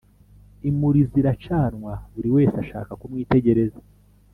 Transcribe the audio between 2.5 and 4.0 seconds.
ashaka kumwitegereza